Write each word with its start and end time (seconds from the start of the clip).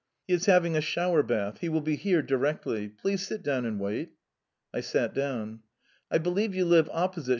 "He 0.27 0.33
is 0.33 0.47
having 0.47 0.75
a 0.75 0.81
shower 0.81 1.21
bath. 1.21 1.59
He 1.59 1.69
will 1.69 1.79
be 1.79 1.95
down 1.95 2.25
presently. 2.25 2.89
Please 2.89 3.29
take 3.29 3.41
a 3.41 3.43
chair." 3.43 4.07
I 4.73 4.79
sat 4.79 5.13
down. 5.13 5.59
"I 6.09 6.17
believe 6.17 6.55
you 6.55 6.65
live 6.65 6.89
opposite?" 6.91 7.29